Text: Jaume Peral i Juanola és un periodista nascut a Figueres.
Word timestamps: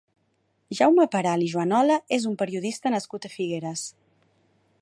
Jaume 0.77 1.05
Peral 1.15 1.43
i 1.47 1.51
Juanola 1.51 1.99
és 2.19 2.27
un 2.31 2.39
periodista 2.43 2.93
nascut 2.97 3.29
a 3.31 3.35
Figueres. 3.37 3.89